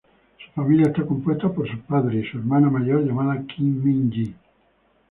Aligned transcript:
Su 0.43 0.51
familia 0.53 0.87
está 0.87 1.05
compuesta 1.05 1.47
por 1.53 1.69
sus 1.69 1.79
padres 1.81 2.25
y 2.25 2.31
su 2.31 2.39
hermana 2.39 2.71
mayor 2.71 3.05
llamada 3.05 3.43
Kim 3.45 3.83
Min-ji. 3.85 4.33